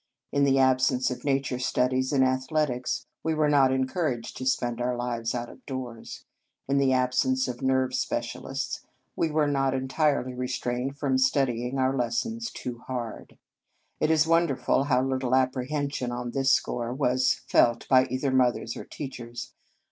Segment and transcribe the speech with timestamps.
[0.31, 4.97] In the absence of nature studies and athletics, we were not encouraged to spend our
[4.97, 6.25] lives out of doors.
[6.67, 8.81] In the absence of nerve specialists,
[9.15, 13.37] we were not tenderly restrained from studying our lessons too hard.
[13.99, 18.75] It is wonder ful how little apprehension on this score was felt by either mothers
[18.75, 19.53] or teachers.